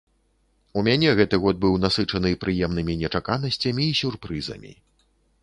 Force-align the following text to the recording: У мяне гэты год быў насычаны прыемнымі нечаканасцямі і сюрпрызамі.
У 0.79 0.81
мяне 0.87 1.11
гэты 1.19 1.39
год 1.43 1.59
быў 1.65 1.77
насычаны 1.83 2.31
прыемнымі 2.47 2.97
нечаканасцямі 3.03 3.83
і 3.93 3.97
сюрпрызамі. 4.03 4.73